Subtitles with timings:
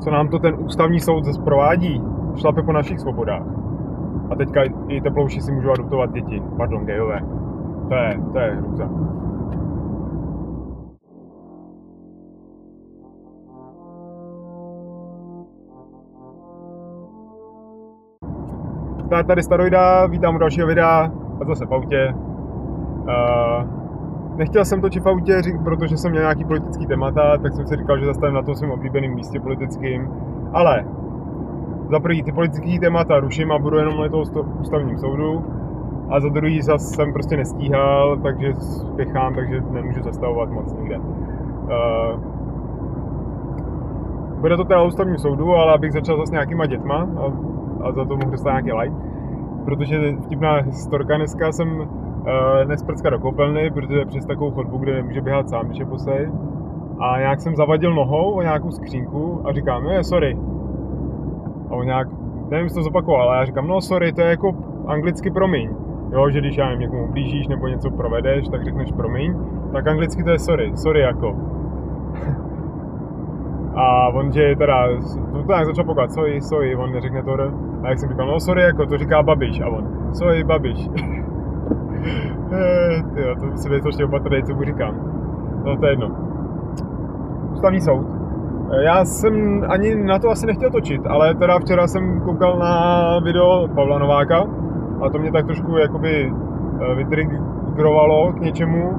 [0.00, 2.02] co nám to ten ústavní soud provádí,
[2.36, 3.42] šlape po našich svobodách.
[4.30, 7.20] A teďka i teplouši si můžou adoptovat děti, pardon, gejové.
[7.88, 8.90] To je, to je hrůza.
[19.26, 21.10] Tady Staroida, vítám u dalšího videa
[21.40, 22.14] a zase v autě.
[22.14, 23.79] Uh,
[24.40, 27.98] nechtěl jsem točit v autě, protože jsem měl nějaký politický témata, tak jsem si říkal,
[27.98, 30.08] že zastavím na tom svém oblíbeném místě politickým.
[30.52, 30.84] Ale
[31.90, 34.24] za prvý ty politické témata ruším a budu jenom na toho
[34.60, 35.44] ústavním soudu.
[36.10, 40.98] A za druhý zase jsem prostě nestíhal, takže spěchám, takže nemůžu zastavovat moc nikde.
[40.98, 42.20] Uh,
[44.40, 47.32] bude to teda ústavním soudu, ale abych začal zase nějakýma dětma a,
[47.88, 48.96] a za to mohu dostat nějaký like.
[49.64, 51.88] Protože vtipná historka, dneska jsem
[52.64, 56.30] nesprcka do koupelny, protože přes takovou chodbu, kde nemůže běhat sám, když je posej.
[56.98, 60.36] A nějak jsem zavadil nohou o nějakou skřínku a říkám, je, sorry,
[61.70, 62.08] a on nějak,
[62.50, 64.52] nevím, jestli to zopakoval, ale já říkám, no sorry, to je jako
[64.86, 65.70] anglicky promiň.
[66.12, 69.34] Jo, že když já nevím, někomu blížíš nebo něco provedeš, tak řekneš promiň,
[69.72, 71.36] tak anglicky to je sorry, sorry jako.
[73.74, 74.88] a on, že teda,
[75.32, 77.36] to tak začal pokovat, sorry, sorry, on neřekne to,
[77.82, 80.90] a jak jsem říkal, no sorry, jako to říká Babiš, a on, sorry, Babiš.
[82.52, 84.94] Eh, tyjo, to si vytočně opatrný, co mu říkám.
[85.64, 86.10] No to je jedno.
[87.52, 88.20] Ústavní soud
[88.78, 93.68] já jsem ani na to asi nechtěl točit, ale teda včera jsem koukal na video
[93.74, 94.46] Pavla Nováka
[95.02, 96.32] a to mě tak trošku jakoby
[96.80, 98.92] eh, vytrigrovalo k něčemu,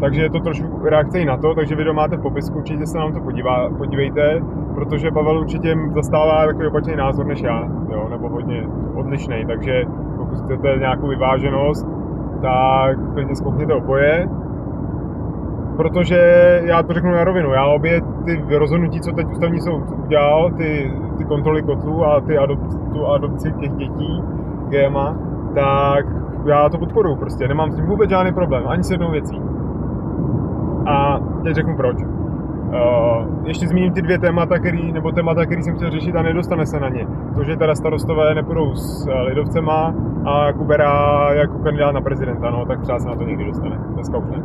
[0.00, 2.98] takže je to trošku reakce i na to, takže video máte v popisku, určitě se
[2.98, 4.40] nám to podívá, podívejte,
[4.74, 9.84] protože Pavel určitě zastává takový opačný názor než já, jo, nebo hodně odlišný, takže
[10.16, 11.86] pokud chcete nějakou vyváženost,
[12.40, 14.28] tak klidně zkoukněte oboje
[15.80, 16.18] protože
[16.64, 20.92] já to řeknu na rovinu, já obě ty rozhodnutí, co teď ústavní soud udělal, ty,
[21.18, 22.58] ty kontroly kotlů a ty adop,
[22.92, 24.22] tu adopci těch dětí
[24.68, 25.16] GMA,
[25.54, 26.06] tak
[26.46, 29.40] já to podporuji prostě, nemám s tím vůbec žádný problém, ani s jednou věcí.
[30.86, 31.96] A teď řeknu proč.
[32.70, 36.66] Uh, ještě zmíním ty dvě témata, který, nebo témata, který jsem chtěl řešit a nedostane
[36.66, 37.06] se na ně.
[37.34, 39.94] To, že teda starostové nepůjdou s uh, lidovcema
[40.24, 43.78] a Kubera jako kandidát na prezidenta, no tak třeba se na to někdy dostane.
[43.94, 44.42] Dneska už ne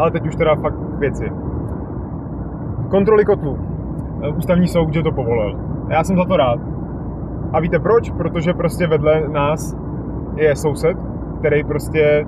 [0.00, 1.32] ale teď už teda fakt k věci.
[2.88, 3.58] Kontroly kotlů.
[4.22, 5.58] Eh, ústavní soud, že to povolil.
[5.88, 6.60] Já jsem za to rád.
[7.52, 8.10] A víte proč?
[8.10, 9.76] Protože prostě vedle nás
[10.36, 10.96] je soused,
[11.38, 12.26] který prostě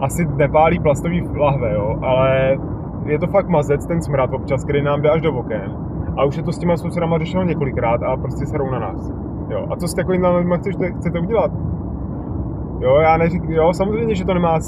[0.00, 2.58] asi nepálí plastový lahve, jo, ale
[3.04, 5.76] je to fakt mazec, ten smrad občas, který nám jde až do oken.
[6.16, 9.12] A už je to s těma sousedama řešeno několikrát a prostě serou na nás.
[9.48, 11.50] Jo, a co s takovým lidmi chcete, chcete udělat?
[12.80, 14.58] Jo, já neříkám, jo, samozřejmě, že to nemá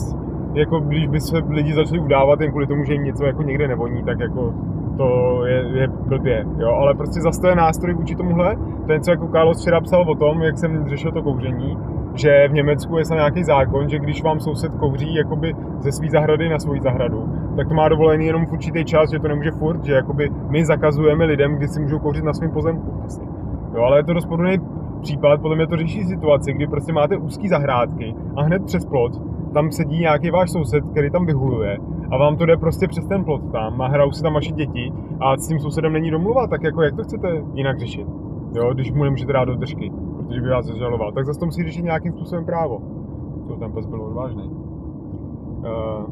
[0.54, 3.68] jako když by se lidi začali udávat jen kvůli tomu, že jim něco jako někde
[3.68, 4.54] nevoní, tak jako
[4.96, 8.56] to je, je blbě, jo, ale prostě zase to je nástroj vůči tomuhle.
[8.86, 11.78] Ten, co jako Carlos včera psal o tom, jak jsem řešil to kouření,
[12.16, 16.10] že v Německu je se nějaký zákon, že když vám soused kouří jakoby ze své
[16.10, 19.50] zahrady na svoji zahradu, tak to má dovolený jenom v určitý čas, že to nemůže
[19.50, 22.90] furt, že jakoby my zakazujeme lidem, kdy si můžou kouřit na svém pozemku.
[23.00, 23.26] Vlastně.
[23.74, 24.58] Jo, ale je to podobný
[25.00, 29.12] případ, podle mě to řeší situaci, kdy prostě máte úzký zahrádky a hned přes plot
[29.56, 31.78] tam sedí nějaký váš soused, který tam vyhuluje
[32.10, 34.92] a vám to jde prostě přes ten plot tam a hrajou si tam vaše děti
[35.20, 38.06] a s tím sousedem není domluva, tak jako jak to chcete jinak řešit?
[38.54, 39.92] Jo, když mu nemůžete dát do držky,
[40.26, 42.80] protože by vás zažaloval, tak zase to musí řešit nějakým způsobem právo.
[43.48, 44.42] To tam pas bylo odvážný.
[44.42, 46.06] Uh,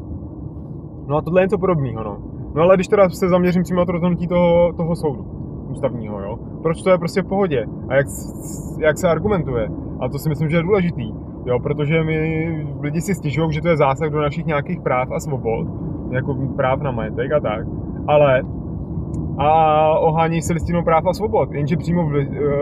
[1.07, 2.17] no a tohle je něco podobného, no.
[2.53, 5.25] No ale když teda se zaměřím přímo na to rozhodnutí toho, toho soudu
[5.69, 6.39] ústavního, jo.
[6.61, 8.07] Proč to je prostě v pohodě a jak,
[8.79, 9.69] jak se argumentuje.
[9.99, 11.13] A to si myslím, že je důležitý
[11.45, 12.17] Jo, protože my
[12.81, 15.67] lidi si stěžují, že to je zásah do našich nějakých práv a svobod,
[16.11, 17.67] jako práv na majetek a tak,
[18.07, 18.43] ale
[19.37, 22.11] a ohání se listinou práv a svobod, jenže přímo v,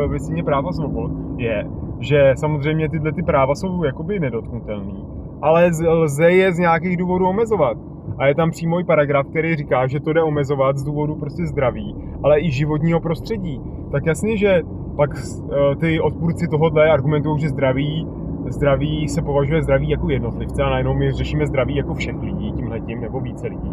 [0.07, 1.67] v listině práv a svobod je,
[1.99, 5.05] že samozřejmě tyhle ty práva jsou jakoby nedotknutelný,
[5.41, 7.77] ale lze je z nějakých důvodů omezovat.
[8.17, 11.45] A je tam přímo i paragraf, který říká, že to jde omezovat z důvodu prostě
[11.45, 13.61] zdraví, ale i životního prostředí.
[13.91, 14.61] Tak jasně, že
[14.95, 18.07] pak eh, ty odpůrci tohohle argumentují, že zdraví
[18.47, 23.01] zdraví se považuje zdraví jako jednotlivce a najednou my řešíme zdraví jako všech lidí tímhletím
[23.01, 23.71] nebo více lidí.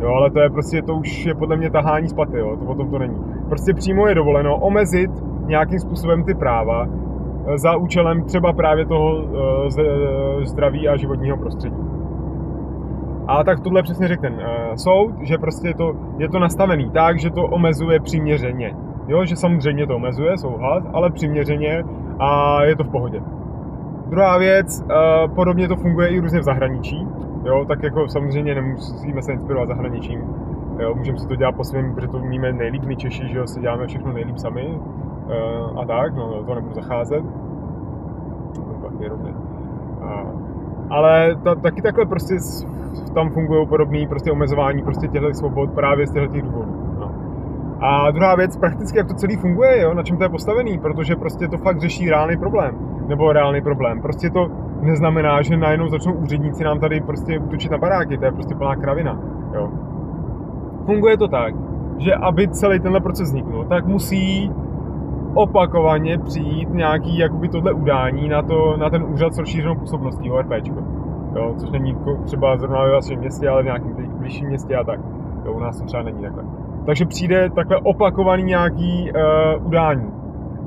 [0.00, 2.64] Jo, ale to je prostě, to už je podle mě tahání z paty, jo, to
[2.64, 3.16] potom to není.
[3.48, 5.10] Prostě přímo je dovoleno omezit
[5.46, 11.76] nějakým způsobem ty práva eh, za účelem třeba právě toho uh, zdraví a životního prostředí.
[13.26, 14.40] A tak tohle přesně řekl ten
[14.74, 18.76] soud, že prostě je to, je to nastavený tak, že to omezuje přiměřeně.
[19.08, 21.84] Jo, že samozřejmě to omezuje, souhlas, ale přiměřeně
[22.18, 23.20] a je to v pohodě.
[24.06, 24.84] Druhá věc,
[25.34, 27.06] podobně to funguje i různě v zahraničí,
[27.46, 30.20] jo, tak jako samozřejmě nemusíme se inspirovat zahraničím.
[30.78, 33.46] Jo, můžeme si to dělat po svém, protože to umíme nejlíp my Češi, že jo,
[33.46, 37.24] si děláme všechno nejlíp sami uh, a tak, no to nebudu zacházet.
[38.82, 39.10] Pak je
[40.90, 42.34] ale ta, taky takhle prostě
[43.14, 46.85] tam fungují podobné prostě omezování prostě těchto svobod právě z těchto důvodů.
[47.80, 51.16] A druhá věc, prakticky jak to celý funguje, jo, na čem to je postavený, protože
[51.16, 54.02] prostě to fakt řeší reálný problém, nebo reálný problém.
[54.02, 54.48] Prostě to
[54.80, 58.76] neznamená, že najednou začnou úředníci nám tady prostě útočit na baráky, to je prostě plná
[58.76, 59.18] kravina,
[59.54, 59.70] jo.
[60.86, 61.54] Funguje to tak,
[61.98, 64.52] že aby celý tenhle proces vzniknul, tak musí
[65.34, 70.76] opakovaně přijít nějaký jakoby tohle udání na, to, na ten úřad s rozšířenou působností, ORPčko.
[71.36, 75.00] Jo, což není třeba zrovna ve vašem městě, ale v nějakém blížším městě a tak.
[75.44, 76.44] Jo, u nás to třeba není takhle.
[76.86, 80.10] Takže přijde takhle opakovaný nějaký uh, udání.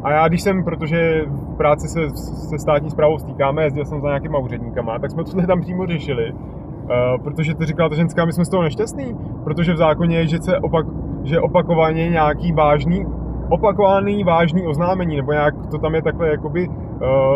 [0.03, 2.09] A já když jsem, protože v práci se,
[2.49, 6.31] se státní zprávou stýkáme, jezdil jsem za nějakýma úředníkama, tak jsme tohle tam přímo řešili,
[6.31, 10.27] uh, protože to říkala ta ženská, my jsme z toho nešťastní, protože v zákoně je,
[10.27, 10.85] že, se opak,
[11.23, 13.05] že opakovaně nějaký vážný
[13.49, 16.75] opakovaný vážný oznámení, nebo nějak to tam je takhle jakoby uh,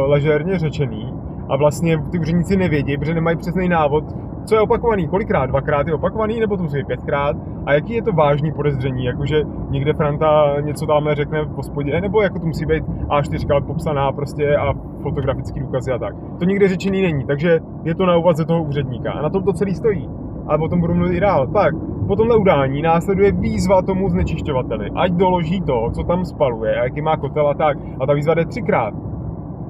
[0.07, 1.13] ležérně řečený
[1.49, 4.03] a vlastně ty úředníci nevědí, protože nemají přesný návod,
[4.45, 7.35] co je opakovaný, kolikrát, dvakrát je opakovaný, nebo to musí být pětkrát
[7.65, 12.21] a jaký je to vážný podezření, jakože někde Franta něco tamhle řekne v hospodě, nebo
[12.21, 16.15] jako to musí být A4 popsaná prostě a fotografický důkazy a tak.
[16.39, 19.53] To nikde řečený není, takže je to na úvaze toho úředníka a na tom to
[19.53, 20.09] celý stojí.
[20.47, 21.47] A potom budu mluvit i dál.
[21.47, 21.73] Tak,
[22.07, 27.17] po tomhle udání následuje výzva tomu znečišťovateli, ať doloží to, co tam spaluje, jaký má
[27.17, 27.77] kotel a tak.
[27.99, 28.93] A ta výzva jde třikrát.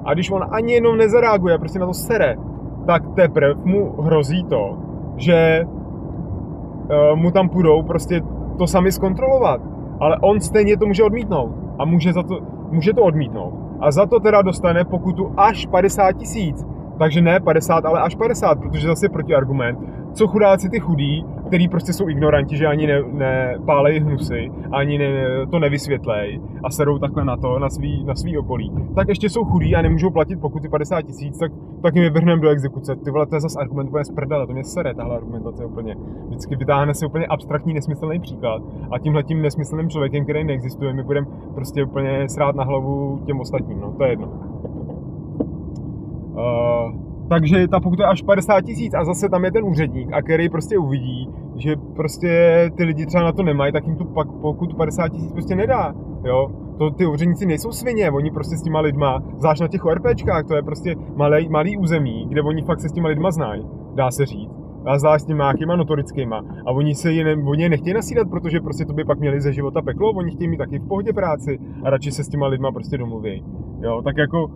[0.04, 2.36] A když on ani jenom nezareaguje, prostě na to sere,
[2.86, 4.78] tak teprve mu hrozí to,
[5.16, 8.20] že uh, mu tam půjdou prostě
[8.58, 9.60] to sami zkontrolovat.
[10.00, 11.52] Ale on stejně to může odmítnout.
[11.78, 12.40] A může, za to,
[12.70, 13.54] může to odmítnout.
[13.80, 16.66] A za to teda dostane pokutu až 50 tisíc.
[16.98, 19.78] Takže ne 50, ale až 50, protože zase protiargument.
[20.12, 25.06] Co chudáci ty chudí, který prostě jsou ignoranti, že ani nepálejí ne hnusy, ani ne,
[25.50, 29.44] to nevysvětlej a serou takhle na to, na svý, na svý okolí, tak ještě jsou
[29.44, 31.52] chudí a nemůžou platit pokuty 50 tisíc, tak,
[31.82, 32.96] tak jim vyvrhneme do exekuce.
[32.96, 35.96] Ty vole, to je zase argument úplně zprdele, to mě sere, tahle argumentace úplně.
[36.26, 41.02] Vždycky vytáhne se úplně abstraktní, nesmyslný příklad a tímhle tím nesmyslným člověkem, který neexistuje, my
[41.02, 44.26] budeme prostě úplně srát na hlavu těm ostatním, no, to je jedno.
[46.36, 50.22] Uh, takže ta pokuta je až 50 tisíc a zase tam je ten úředník, a
[50.22, 52.30] který prostě uvidí, že prostě
[52.76, 55.94] ty lidi třeba na to nemají, tak jim tu pak pokutu 50 tisíc prostě nedá,
[56.24, 56.50] jo.
[56.78, 60.56] To ty úředníci nejsou svině, oni prostě s těma lidma, zvlášť na těch ORPčkách, to
[60.56, 64.26] je prostě malý, malý území, kde oni fakt se s těma lidma znají, dá se
[64.26, 64.64] říct.
[64.86, 66.44] A zvlášť těma nějakýma notorickýma.
[66.66, 69.40] A oni se je, ne, oni je nechtějí nasídat, protože prostě to by pak měli
[69.40, 72.46] ze života peklo, oni chtějí mít taky v pohodě práci a radši se s těma
[72.46, 73.44] lidma prostě domluví.
[73.80, 74.50] Jo, tak jako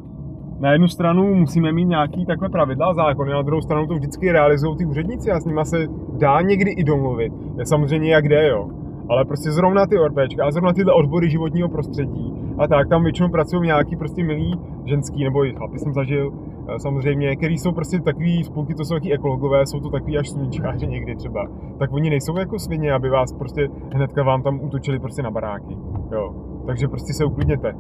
[0.61, 4.33] na jednu stranu musíme mít nějaký takhle pravidla a zákony, na druhou stranu to vždycky
[4.33, 5.87] realizují ty úředníci a s nimi se
[6.19, 7.33] dá někdy i domluvit.
[7.59, 8.69] Je samozřejmě jak jde, jo.
[9.09, 13.29] Ale prostě zrovna ty ORPčka a zrovna tyhle odbory životního prostředí a tak, tam většinou
[13.29, 16.33] pracují nějaký prostě milý ženský, nebo i chlapi jsem zažil,
[16.69, 20.29] eh, samozřejmě, který jsou prostě takový spolky, to jsou taky ekologové, jsou to takový až
[20.29, 21.47] sluníčkáři někdy třeba,
[21.79, 25.77] tak oni nejsou jako svině, aby vás prostě hnedka vám tam útočili prostě na baráky,
[26.13, 26.35] jo.
[26.67, 27.75] Takže prostě se uklidněte,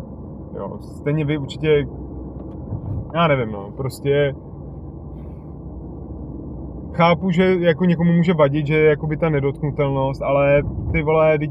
[0.56, 0.78] jo.
[0.80, 1.86] Stejně vy určitě
[3.14, 4.34] já nevím, no, prostě
[6.93, 10.62] chápu, že jako někomu může vadit, že je jakoby ta nedotknutelnost, ale
[10.93, 11.50] ty vole, teď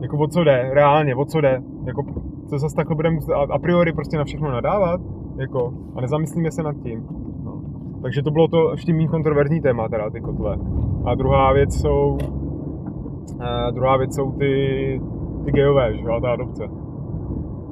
[0.00, 2.02] jako o co jde, reálně, o co jde, jako
[2.48, 3.18] co zase takhle budeme
[3.50, 5.00] a priori prostě na všechno nadávat,
[5.36, 7.06] jako, a nezamyslíme se nad tím.
[7.44, 7.62] No.
[8.02, 10.58] Takže to bylo to ještě méně kontroverzní téma, teda ty kotle.
[11.04, 12.18] A druhá věc jsou,
[13.40, 15.00] a druhá věc jsou ty,
[15.44, 16.64] ty gejové, že jo, ta adopce.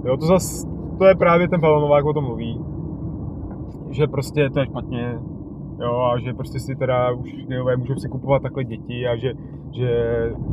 [0.05, 2.65] Jo, to zase to je právě ten Pavel Novák o tom mluví,
[3.91, 5.19] že prostě to je špatně,
[5.81, 9.33] jo, a že prostě si teda už geové můžou si kupovat takhle děti a že,
[9.73, 9.91] že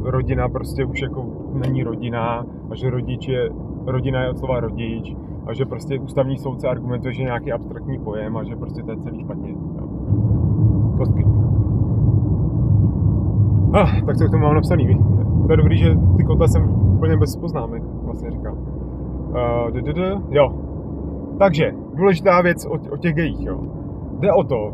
[0.01, 3.49] rodina prostě už jako není rodina a že rodič je,
[3.85, 8.37] rodina je od slova rodič a že prostě ústavní soudce argumentuje, že nějaký abstraktní pojem
[8.37, 9.51] a že prostě to je celý špatně.
[9.51, 9.87] Jo.
[10.97, 11.25] Kostky.
[13.73, 14.97] Ah, tak co k tomu mám napsaný,
[15.47, 18.57] To je dobrý, že ty kota jsem úplně bez poznámek, vlastně říkal.
[19.33, 20.53] Uh, jo.
[21.39, 23.59] Takže, důležitá věc o, o těch gejích, jo.
[24.19, 24.71] Jde o to,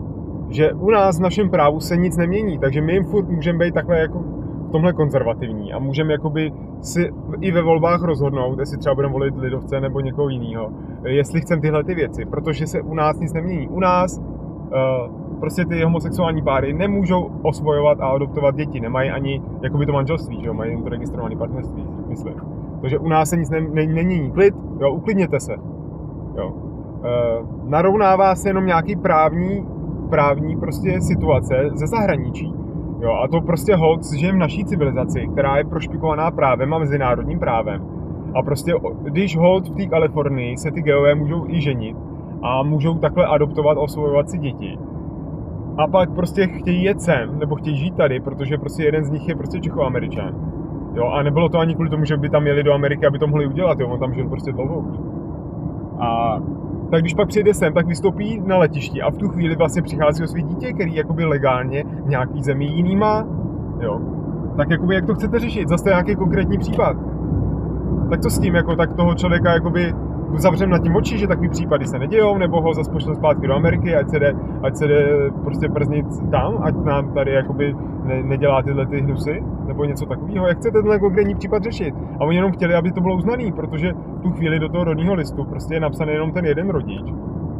[0.50, 3.74] že u nás v našem právu se nic nemění, takže my jim furt můžeme být
[3.74, 4.20] takhle jako
[4.68, 6.52] v tomhle konzervativní a můžeme jakoby
[6.82, 7.10] si
[7.42, 10.72] i ve volbách rozhodnout, jestli třeba budeme volit lidovce nebo někoho jiného,
[11.06, 13.68] jestli chceme tyhle ty věci, protože se u nás nic nemění.
[13.68, 19.86] U nás uh, prostě ty homosexuální páry nemůžou osvojovat a adoptovat děti, nemají ani jakoby
[19.86, 22.36] to manželství, že jo, mají to registrované partnerství, myslím.
[22.82, 24.32] Takže u nás se nic ne, ne, není.
[24.32, 25.54] Klid, jo, uklidněte se.
[26.38, 26.54] Jo.
[27.04, 27.10] E,
[27.64, 29.68] narovnává se jenom nějaký právní,
[30.10, 32.54] právní prostě situace ze zahraničí,
[33.02, 37.40] Jo, a to prostě hold, že v naší civilizaci, která je prošpikovaná právem a mezinárodním
[37.40, 37.86] právem.
[38.36, 41.98] A prostě, když hold v té Kalifornii se ty geové můžou i ženit
[42.42, 44.78] a můžou takhle adoptovat, osvojovat si děti,
[45.80, 49.28] a pak prostě chtějí jet sem, nebo chtějí žít tady, protože prostě jeden z nich
[49.28, 50.36] je prostě Čechoameričan.
[50.94, 53.28] Jo, a nebylo to ani kvůli tomu, že by tam jeli do Ameriky, aby to
[53.28, 54.98] mohli udělat, jo, on tam žil prostě dlouho už.
[56.00, 56.40] A
[56.92, 60.24] tak když pak přijde sem, tak vystoupí na letišti a v tu chvíli vlastně přichází
[60.24, 63.28] o svý dítě, který jakoby legálně v nějaký zemi jiný má,
[63.82, 64.00] jo.
[64.58, 65.70] Tak jakoby jak to chcete řešit?
[65.70, 66.98] Zase nějaký konkrétní případ.
[68.10, 69.94] Tak co s tím, jako tak toho člověka jakoby
[70.38, 73.54] zavřeme na tím oči, že takový případy se nedějou, nebo ho zase pošlem zpátky do
[73.54, 74.34] Ameriky, ať se jde,
[74.64, 79.44] ať se jde prostě prznit tam, ať nám tady jakoby ne, nedělá tyhle ty hnusy,
[79.68, 80.48] nebo něco takového.
[80.48, 81.96] Jak chcete tenhle konkrétní případ řešit?
[82.20, 85.44] A oni jenom chtěli, aby to bylo uznaný, protože tu chvíli do toho rodního listu
[85.44, 87.14] prostě je napsaný jenom ten jeden rodič,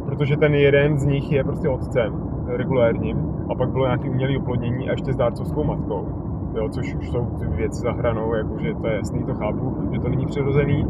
[0.04, 2.12] protože ten jeden z nich je prostě otcem
[2.46, 3.16] regulérním
[3.50, 6.08] a pak bylo nějaký umělý oplodnění a ještě s dárcovskou matkou.
[6.54, 10.00] Jo, což už jsou ty věci za hranou, jakože to je jasný, to chápu, že
[10.00, 10.86] to není přirozený,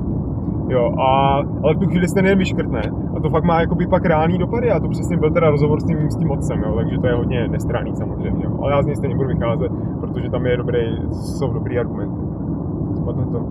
[0.71, 2.83] Jo, a, ale v tu chvíli se ten jen vyškrtne
[3.17, 5.85] a to fakt má jakoby pak reální dopady a to přesně byl teda rozhovor s
[5.85, 8.59] tím, s tím otcem, jo, takže to je hodně nestranný samozřejmě, jo.
[8.63, 10.79] ale já z něj stejně budu vycházet, protože tam je dobrý,
[11.13, 12.21] jsou dobrý argumenty.
[12.97, 13.47] Spadne to.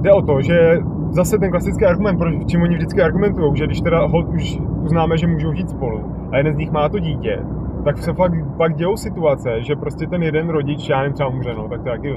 [0.00, 0.78] Jde o to, že
[1.10, 5.16] zase ten klasický argument, proč čím oni vždycky argumentují, že když teda hold už uznáme,
[5.16, 6.00] že můžou žít spolu
[6.32, 7.42] a jeden z nich má to dítě,
[7.84, 11.54] tak se fakt pak dějou situace, že prostě ten jeden rodič, já nevím, třeba umře,
[11.54, 12.16] no, tak to je taky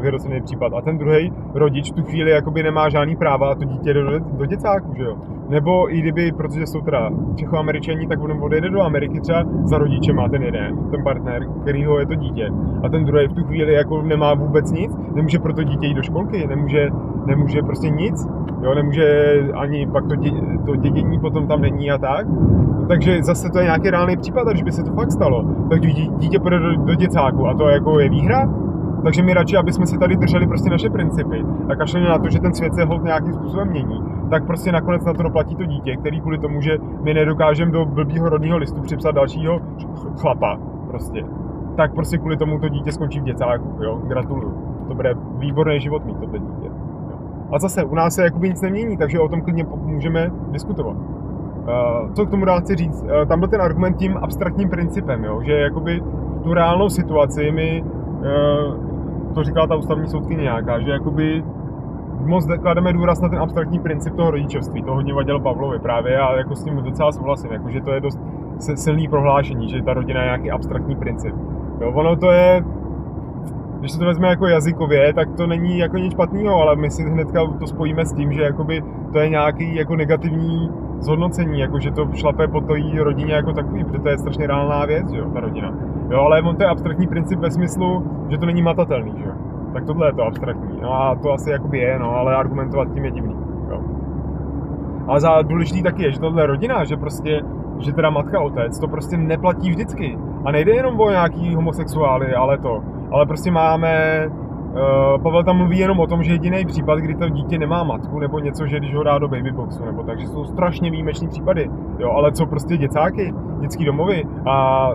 [0.00, 0.72] vyhrocený případ.
[0.76, 4.18] A ten druhý rodič v tu chvíli jakoby nemá žádný práva a to dítě do,
[4.18, 5.16] do děcáku, že jo.
[5.48, 10.12] Nebo i kdyby, protože jsou teda Čechoameričani, tak on odejde do Ameriky třeba za rodiče
[10.12, 12.50] má ten jeden, ten partner, kterýho je to dítě.
[12.82, 15.94] A ten druhý v tu chvíli jako nemá vůbec nic, nemůže pro to dítě jít
[15.94, 16.88] do školky, nemůže,
[17.26, 18.28] nemůže prostě nic,
[18.62, 20.30] jo, nemůže ani pak to, dě,
[20.66, 22.26] to dědění potom tam není a tak.
[22.88, 25.80] Takže zase to je nějaký reálný případ, a když by se to fakt stalo, tak
[26.18, 28.48] dítě půjde do, do děcáku a to jako je výhra,
[29.02, 32.30] takže my radši, aby jsme si tady drželi prostě naše principy a kašleli na to,
[32.30, 35.64] že ten svět se hold nějakým způsobem mění, tak prostě nakonec na to doplatí to
[35.64, 39.60] dítě, který kvůli tomu, že my nedokážeme do blbýho rodního listu připsat dalšího
[40.20, 41.24] chlapa prostě.
[41.76, 44.54] Tak prostě kvůli tomu to dítě skončí v děcáku, jo, gratuluju.
[44.88, 46.70] To bude výborný život mít tohle dítě.
[47.52, 50.96] A zase, u nás se jakoby nic nemění, takže o tom klidně můžeme diskutovat.
[50.96, 53.02] Uh, co k tomu dá chci říct?
[53.02, 55.40] Uh, tam byl ten argument tím abstraktním principem, jo?
[55.42, 56.02] že jakoby
[56.42, 58.91] tu reálnou situaci my uh,
[59.32, 61.44] to říkala ta ústavní soudkyně nějaká, že jakoby
[62.24, 64.82] moc klademe důraz na ten abstraktní princip toho rodičovství.
[64.82, 68.00] To hodně vadilo Pavlovi právě a jako s tím docela souhlasím, jako, že to je
[68.00, 68.20] dost
[68.74, 71.34] silný prohlášení, že ta rodina je nějaký abstraktní princip.
[71.80, 72.64] Jo, ono to je,
[73.82, 77.02] když se to vezme jako jazykově, tak to není jako nic špatného, ale my si
[77.02, 80.70] hnedka to spojíme s tím, že jakoby to je nějaký jako negativní
[81.00, 84.86] zhodnocení, jako že to šlape po té rodině jako takový, protože to je strašně reálná
[84.86, 85.72] věc, jo, ta rodina.
[86.10, 89.32] Jo, ale on to je abstraktní princip ve smyslu, že to není matatelný, že jo.
[89.72, 90.78] Tak tohle je to abstraktní.
[90.82, 93.36] No a to asi jakoby je, no, ale argumentovat tím je divný,
[93.70, 93.80] jo.
[95.06, 97.42] Ale za důležitý taky je, že tohle je rodina, že prostě,
[97.78, 100.18] že teda matka, otec, to prostě neplatí vždycky.
[100.44, 102.82] A nejde jenom o nějaký homosexuály, ale to.
[103.12, 104.26] Ale prostě máme
[104.72, 108.18] Uh, Pavel tam mluví jenom o tom, že jediný případ, kdy to dítě nemá matku,
[108.18, 111.70] nebo něco, že když ho dá do babyboxu, nebo takže jsou strašně výjimeční případy.
[111.98, 114.88] Jo, ale co prostě děcáky, dětský domovy a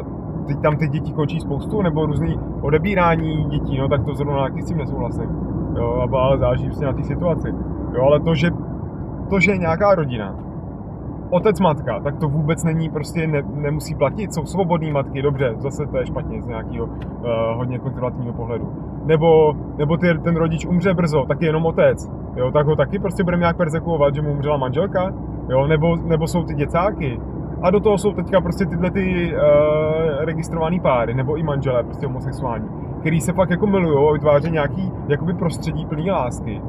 [0.47, 4.61] teď tam ty děti končí spoustu, nebo různý odebírání dětí, no tak to zrovna taky
[4.61, 5.29] s tím nesouhlasím.
[5.75, 7.53] Jo, ale záleží prostě na té situaci.
[7.93, 8.51] Jo, ale to, že,
[9.29, 10.35] to, že je nějaká rodina,
[11.29, 14.33] otec matka, tak to vůbec není, prostě ne, nemusí platit.
[14.33, 16.91] Jsou svobodné matky, dobře, zase to je špatně z nějakého uh,
[17.55, 18.73] hodně konzervativního pohledu.
[19.05, 22.11] Nebo, nebo ty, ten rodič umře brzo, tak je jenom otec.
[22.35, 25.13] Jo, tak ho taky prostě budeme nějak persekuovat, že mu umřela manželka.
[25.49, 27.19] Jo, nebo, nebo jsou ty děcáky.
[27.61, 29.39] A do toho jsou teďka prostě tyhle ty uh,
[30.25, 32.69] registrované páry, nebo i manželé, prostě homosexuální,
[32.99, 36.61] který se fakt jako milují a vytváří nějaký jakoby prostředí plný lásky.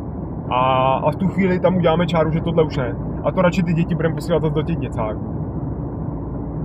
[0.50, 2.96] A, a v tu chvíli tam uděláme čáru, že tohle už ne.
[3.24, 5.38] A to radši ty děti budeme posílat do těch děcáků.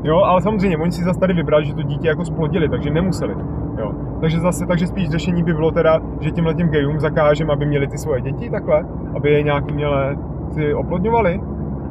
[0.04, 3.36] Jo, ale samozřejmě, oni si zase tady vybrali, že to dítě jako splodili, takže nemuseli.
[3.78, 3.92] Jo.
[4.22, 7.98] Takže zase, takže spíš řešení by bylo teda, že těm gejům zakážeme, aby měli ty
[7.98, 8.86] svoje děti takhle,
[9.16, 10.18] aby je nějak měle
[10.52, 11.42] si oplodňovali.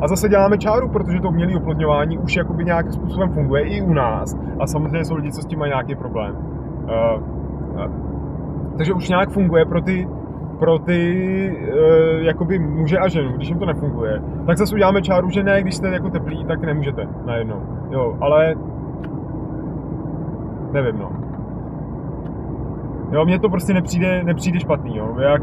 [0.01, 3.93] A zase děláme čáru, protože to umělé oplodňování už jakoby nějakým způsobem funguje i u
[3.93, 4.37] nás.
[4.59, 6.37] A samozřejmě jsou lidi, co s tím mají nějaký problém.
[6.83, 7.23] Uh,
[7.75, 7.91] uh,
[8.77, 10.09] takže už nějak funguje pro ty
[10.62, 10.99] pro ty
[11.50, 15.62] uh, jakoby muže a ženu, když jim to nefunguje, tak zase uděláme čáru, že ne,
[15.62, 17.62] když jste jako teplí, tak nemůžete najednou.
[17.90, 18.54] Jo, ale
[20.73, 21.11] nevím, no.
[23.12, 25.16] Jo, mně to prostě nepřijde, nepřijde špatný, jo.
[25.19, 25.42] Jak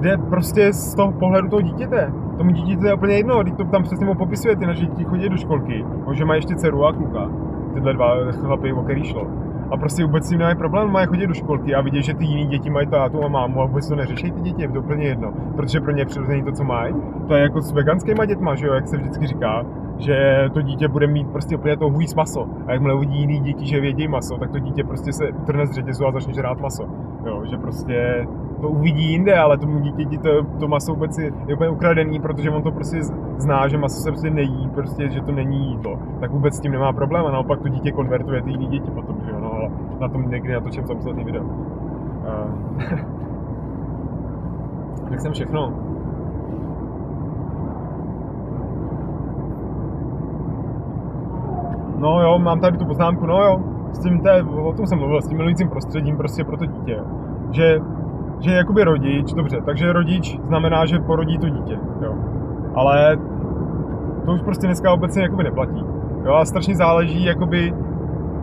[0.00, 2.12] jde prostě z toho pohledu toho dítěte.
[2.36, 5.04] tomu dítě to je úplně jedno, když to tam přesně mu popisuje, ty naše děti
[5.04, 7.30] chodí do školky, že má ještě dceru a kluka,
[7.74, 9.26] tyhle dva chlapy, o který šlo.
[9.70, 12.24] A prostě vůbec s tím nemají problém, mají chodit do školky a vidět, že ty
[12.24, 15.06] jiný děti mají tátu a mámu a vůbec to neřeší ty děti, je to úplně
[15.06, 16.94] jedno, protože pro ně je přirozený to, co mají.
[17.28, 19.66] To je jako s veganskýma dětma, že jo, jak se vždycky říká,
[19.98, 22.48] že to dítě bude mít prostě úplně to hujíc maso.
[22.66, 25.72] A jakmile uvidí jiný děti, že vědí maso, tak to dítě prostě se utrhne z
[25.72, 26.86] řetězu a začne žrát maso.
[27.26, 28.26] Jo, že prostě
[28.60, 32.50] to uvidí jinde, ale tomu dítěti to, to maso vůbec je, je úplně ukradený, protože
[32.50, 33.02] on to prostě
[33.38, 35.98] zná, že maso se prostě nejí, prostě, že to není jídlo.
[36.20, 39.16] Tak vůbec s tím nemá problém a naopak to dítě konvertuje ty jiný děti potom,
[39.24, 41.44] že jo, no, ale na tom někdy natočím samostatný video.
[41.44, 41.50] Uh,
[45.10, 45.72] tak jsem všechno.
[51.98, 53.60] No jo, mám tady tu poznámku, no jo,
[53.92, 57.00] s tím, té, o tom jsem mluvil, s tím milujícím prostředím prostě pro to dítě.
[57.50, 57.80] Že,
[58.40, 62.14] že jakoby rodič, dobře, takže rodič znamená, že porodí to dítě, jo.
[62.74, 63.18] Ale
[64.24, 65.84] to už prostě dneska obecně jakoby neplatí.
[66.24, 67.74] Jo, a strašně záleží, jakoby,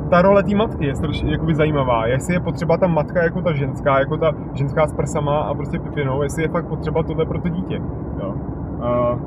[0.09, 2.07] ta role té matky je strašně jakoby zajímavá.
[2.07, 5.79] Jestli je potřeba ta matka jako ta ženská, jako ta ženská s prsama a prostě
[5.79, 7.81] pipinou, jestli je fakt potřeba tohle pro to dítě.
[8.19, 8.33] Jo.
[8.77, 9.19] Uh,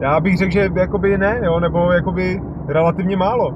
[0.00, 3.54] já bych řekl, že jakoby ne, jo, nebo jakoby relativně málo.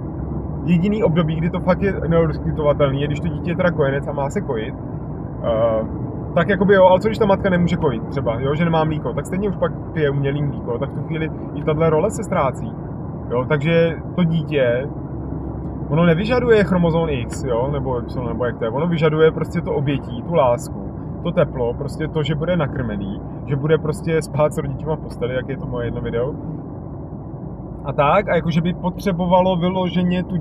[0.64, 4.12] Jediný období, kdy to fakt je neodiskutovatelný, je když to dítě je teda kojenec a
[4.12, 4.74] má se kojit,
[5.38, 8.84] uh, tak jakoby jo, ale co když ta matka nemůže kojit třeba, jo, že nemá
[8.84, 12.10] mlíko, tak stejně už pak pije umělý mlíko, tak v tu chvíli i tahle role
[12.10, 12.72] se ztrácí.
[13.30, 14.88] Jo, takže to dítě,
[15.88, 19.74] ono nevyžaduje chromozom X, jo, nebo Y, nebo jak to je, ono vyžaduje prostě to
[19.74, 20.90] obětí, tu lásku,
[21.22, 25.34] to teplo, prostě to, že bude nakrmený, že bude prostě spát s rodičima v posteli,
[25.34, 26.34] jak je to moje jedno video,
[27.84, 30.36] a tak, a jakože by potřebovalo vyloženě tu,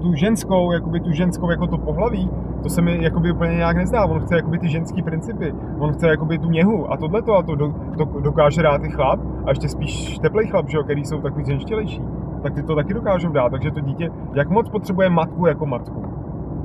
[0.00, 2.30] tu ženskou, jakoby tu ženskou jako to pohlaví,
[2.62, 4.04] to se mi jakoby úplně nějak nezdá.
[4.04, 7.42] On chce jakoby ty ženský principy, on chce jakoby tu něhu a tohle to a
[7.42, 11.04] to do, do, dokáže dát i chlap a ještě spíš teplý chlap, že jo, který
[11.04, 12.02] jsou takový ženštělejší.
[12.42, 16.02] Tak ty to taky dokážou dát, takže to dítě, jak moc potřebuje matku jako matku.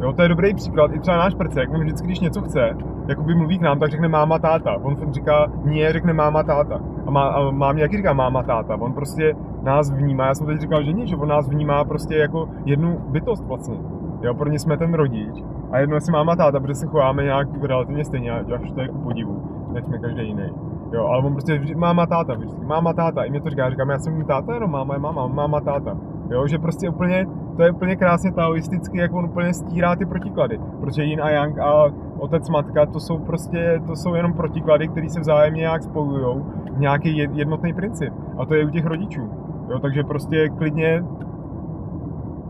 [0.03, 0.91] Jo, to je dobrý příklad.
[0.95, 4.07] I třeba náš prcek, on vždycky, když něco chce, jakoby mluví k nám, tak řekne
[4.07, 4.77] máma, táta.
[4.81, 6.79] On říká mě, řekne máma, táta.
[7.07, 8.75] A, má, a mámě jaký říká máma, táta.
[8.75, 12.15] On prostě nás vnímá, já jsem teď říkal, že nic, že on nás vnímá prostě
[12.15, 13.77] jako jednu bytost vlastně.
[14.21, 15.43] Jo, pro ně jsme ten rodič.
[15.71, 19.43] A jedno si máma táta, protože se chováme nějak relativně stejně, až to je podivu,
[19.73, 20.53] než jsme každý jiný.
[20.93, 23.99] Jo, ale on prostě máma táta, vždycky, máma táta, i mě to říká, říkám, já
[23.99, 25.97] jsem táta, jenom máma je máma, máma táta.
[26.29, 27.25] Jo, že prostě úplně,
[27.55, 30.59] to je úplně krásně taoisticky, jak on úplně stírá ty protiklady.
[30.79, 35.09] Protože Yin a Yang a otec, matka, to jsou prostě, to jsou jenom protiklady, které
[35.09, 38.13] se vzájemně nějak spojují v nějaký jednotný princip.
[38.37, 39.29] A to je u těch rodičů.
[39.69, 41.03] Jo, takže prostě klidně,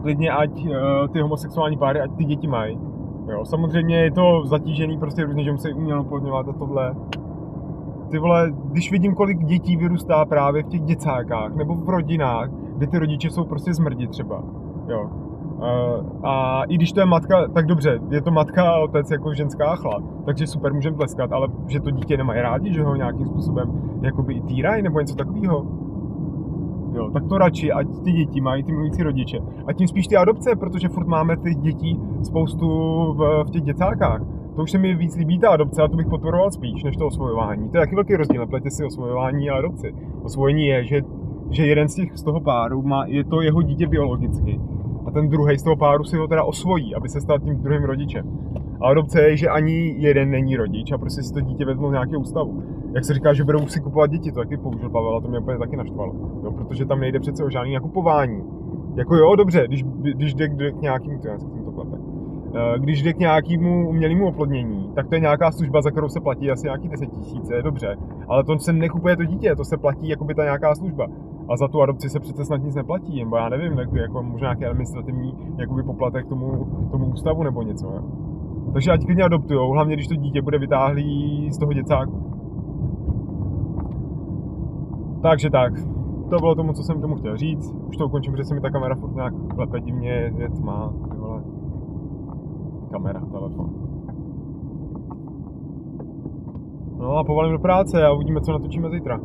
[0.01, 0.73] klidně ať uh,
[1.07, 2.79] ty homosexuální páry, ať ty děti mají.
[3.29, 6.95] Jo, samozřejmě je to zatížený prostě různě, že musí oplodňovat a tohle.
[8.13, 12.87] Ty vole, když vidím, kolik dětí vyrůstá právě v těch děcákách nebo v rodinách, kde
[12.87, 14.43] ty rodiče jsou prostě zmrdi třeba,
[14.87, 15.09] jo.
[15.57, 19.33] Uh, a i když to je matka, tak dobře, je to matka a otec jako
[19.33, 23.25] ženská chlap, takže super, můžeme tleskat, ale že to dítě nemají rádi, že ho nějakým
[23.25, 25.65] způsobem jakoby týrají nebo něco takového,
[26.93, 29.39] Jo, tak to radši, ať ty děti mají ty milující rodiče.
[29.67, 32.67] A tím spíš ty adopce, protože furt máme ty děti spoustu
[33.13, 34.21] v, v těch děcákách.
[34.55, 37.07] To už se mi víc líbí ta adopce a to bych podporoval spíš, než to
[37.07, 37.69] osvojování.
[37.69, 39.93] To je taky velký rozdíl, nepletě si osvojování a adopci.
[40.23, 41.01] Osvojení je, že,
[41.49, 44.59] že jeden z těch z toho páru má, je to jeho dítě biologicky.
[45.05, 47.83] A ten druhý z toho páru si ho teda osvojí, aby se stal tím druhým
[47.83, 48.25] rodičem.
[48.81, 51.91] A adopce je, že ani jeden není rodič a prostě si to dítě vezmou z
[51.91, 52.63] nějakého ústavu
[52.93, 55.39] jak se říká, že budou si kupovat děti, to taky použil Pavel a to mě
[55.39, 56.13] úplně taky naštvalo.
[56.43, 58.43] Jo, protože tam nejde přece o žádný nakupování.
[58.95, 61.37] Jako jo, dobře, když, když jde, k nějakým, to já
[62.77, 66.51] když jde k nějakému umělému oplodnění, tak to je nějaká služba, za kterou se platí
[66.51, 67.95] asi nějaký 10 tisíce, dobře.
[68.27, 71.07] Ale to se nekupuje to dítě, to se platí jako by ta nějaká služba.
[71.49, 74.65] A za tu adopci se přece snad nic neplatí, nebo já nevím, jako možná nějaký
[74.65, 77.87] administrativní jakoby poplatek tomu, tomu ústavu nebo něco.
[77.87, 78.03] Jo.
[78.73, 82.33] Takže ať klidně adoptujou, hlavně když to dítě bude vytáhlý z toho děcáku.
[85.21, 85.73] Takže tak,
[86.29, 87.75] to bylo tomu, co jsem tomu chtěl říct.
[87.87, 90.93] Už to ukončím, protože se mi ta kamera furt nějak klepe divně, je tma.
[92.93, 93.69] Kamera, telefon.
[96.97, 99.19] No a povalím do práce a uvidíme, co natočíme zítra.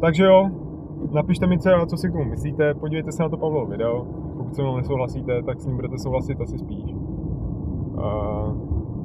[0.00, 0.50] Takže jo,
[1.12, 4.06] napište mi, co, co si k tomu myslíte, podívejte se na to Pavlovo video.
[4.36, 6.94] Pokud se mnou nesouhlasíte, tak s ním budete souhlasit asi spíš.
[6.94, 6.98] Uh,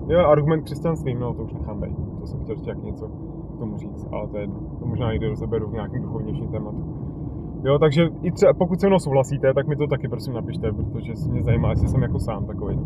[0.08, 1.98] jo, argument křesťanstvím, no to už nechám být.
[2.20, 3.12] To jsem chtěl ještě něco
[3.60, 4.48] tomu říct, ale to je
[4.80, 7.01] to možná někdy rozeberu v nějakém duchovnějším tématu.
[7.64, 11.14] Jo, takže i třeba, pokud se mnou souhlasíte, tak mi to taky prosím napište, protože
[11.30, 12.80] mě zajímá, jestli jsem jako sám takový.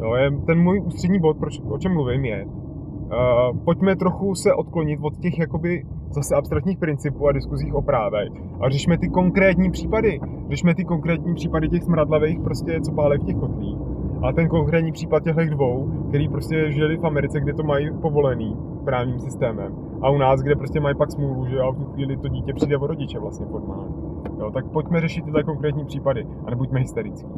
[0.00, 4.54] Jo, je, ten můj ústřední bod, proč, o čem mluvím, je, uh, pojďme trochu se
[4.54, 9.70] odklonit od těch jakoby zase abstraktních principů a diskuzích o právech a řešme ty konkrétní
[9.70, 10.20] případy.
[10.50, 13.78] Řešme ty konkrétní případy těch smradlavých prostě, co pálí v těch kotlích.
[14.22, 18.56] A ten konkrétní případ těchto dvou, který prostě žili v Americe, kde to mají povolený
[18.84, 19.72] právním systémem.
[20.02, 22.52] A u nás, kde prostě mají pak smůlu, že a v tu chvíli to dítě
[22.54, 24.11] přijde o rodiče vlastně formálně.
[24.38, 27.28] Jo, tak pojďme řešit tyhle konkrétní případy a nebuďme hysterický.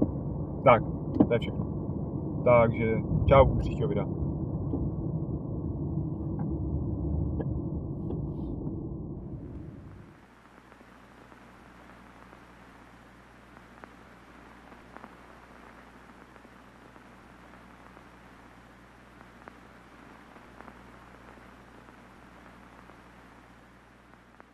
[0.64, 0.82] Tak,
[1.28, 1.66] to je všechno.
[2.44, 2.94] Takže
[3.26, 4.23] čau, u příštího videa.